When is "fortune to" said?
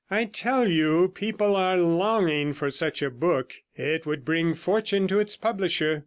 4.55-5.19